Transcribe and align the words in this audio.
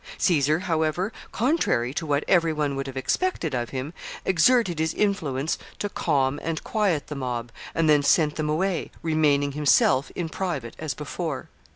Caesar, 0.17 0.61
however, 0.61 1.13
contrary 1.31 1.93
to 1.93 2.07
what 2.07 2.23
every 2.27 2.51
one 2.51 2.75
would 2.75 2.87
have 2.87 2.97
expected 2.97 3.53
of 3.53 3.69
him, 3.69 3.93
exerted 4.25 4.79
his 4.79 4.95
influence 4.95 5.59
to 5.77 5.89
calm 5.89 6.39
and 6.41 6.63
quiet 6.63 7.05
the 7.05 7.13
mob, 7.15 7.51
and 7.75 7.87
then 7.87 8.01
sent 8.01 8.35
them 8.35 8.49
away, 8.49 8.89
remaining 9.03 9.51
himself 9.51 10.09
in 10.15 10.27
private 10.27 10.75
as 10.79 10.95
before. 10.95 11.49